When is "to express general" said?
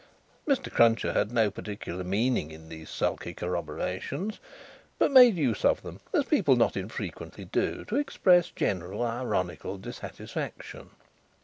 7.85-9.03